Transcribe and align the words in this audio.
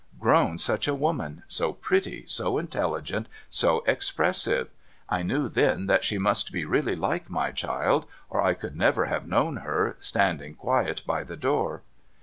Grown 0.19 0.57
such 0.57 0.87
a 0.87 0.95
woman, 0.95 1.43
so 1.47 1.73
pretty, 1.73 2.25
so 2.25 2.57
intelligent, 2.57 3.27
so 3.51 3.83
expressive! 3.85 4.67
I 5.07 5.21
knew 5.21 5.47
then 5.47 5.85
that 5.85 6.03
she 6.03 6.17
must 6.17 6.51
be 6.51 6.65
really 6.65 6.95
like 6.95 7.29
my 7.29 7.51
child, 7.51 8.07
or 8.27 8.41
I 8.41 8.55
could 8.55 8.75
never 8.75 9.05
have 9.05 9.27
known 9.27 9.57
her, 9.57 9.97
standing 9.99 10.55
c^uiet 10.55 11.05
by 11.05 11.23
the 11.23 11.37
door. 11.37 11.83